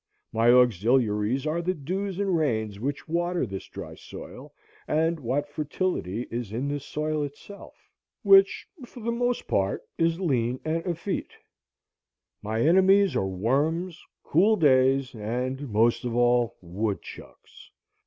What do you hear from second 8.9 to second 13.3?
the most part is lean and effete. My enemies are